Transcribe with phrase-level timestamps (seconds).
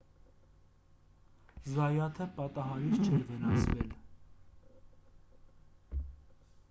[1.73, 3.93] զայաթը պատահարից չէր վնասվել